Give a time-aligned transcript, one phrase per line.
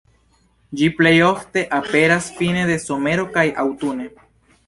[0.79, 4.09] Ĝi plej ofte aperas fine de somero kaj aŭtune.